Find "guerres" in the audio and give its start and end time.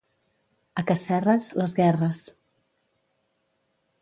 1.81-2.25